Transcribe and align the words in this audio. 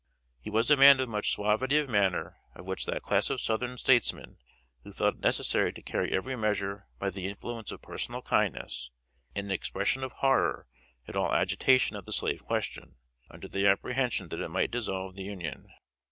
He 0.41 0.49
was 0.49 0.71
a 0.71 0.75
man 0.77 0.99
of 0.99 1.07
much 1.07 1.31
suavity 1.31 1.77
of 1.77 1.87
manner; 1.87 2.35
one 2.55 2.71
of 2.71 2.85
that 2.85 3.03
class 3.03 3.29
of 3.29 3.39
Southern 3.39 3.77
statesmen 3.77 4.39
who 4.83 4.91
felt 4.93 5.13
it 5.17 5.21
necessary 5.21 5.71
to 5.73 5.81
carry 5.83 6.11
every 6.11 6.35
measure 6.35 6.87
by 6.97 7.11
the 7.11 7.27
influence 7.27 7.71
of 7.71 7.83
personal 7.83 8.23
kindness, 8.23 8.89
and 9.35 9.45
an 9.45 9.51
expression 9.51 10.03
of 10.03 10.13
horror 10.13 10.65
at 11.07 11.15
all 11.15 11.31
agitation 11.31 11.95
of 11.95 12.05
the 12.05 12.13
slave 12.13 12.43
question, 12.43 12.95
under 13.29 13.47
the 13.47 13.67
apprehension 13.67 14.29
that 14.29 14.41
it 14.41 14.49
might 14.49 14.71
dissolve 14.71 15.15
the 15.15 15.23
Union. 15.25 15.67